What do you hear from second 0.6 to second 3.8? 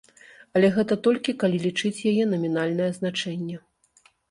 гэта толькі калі лічыць яе намінальнае значэнне.